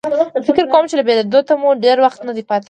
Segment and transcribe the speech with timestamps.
[0.47, 2.59] فکر کوم چې له بېلېدو ته مو ډېر وخت نه دی پاتې.